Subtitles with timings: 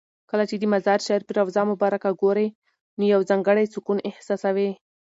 [0.29, 2.47] کله چې د مزار شریف روضه مبارکه ګورې
[2.97, 4.69] نو یو ځانګړی سکون احساسوې.